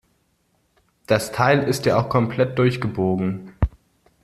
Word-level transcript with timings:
Das 1.05 1.31
Teil 1.31 1.61
ist 1.61 1.85
ja 1.85 1.99
auch 2.01 2.09
komplett 2.09 2.57
durchgebogen. 2.57 3.53